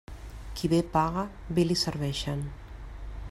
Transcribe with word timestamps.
Qui 0.61 0.69
bé 0.71 0.79
paga, 0.95 1.27
bé 1.59 1.67
li 1.69 1.79
serveixen. 1.83 2.45